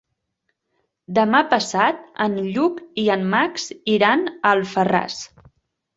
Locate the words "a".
4.33-4.55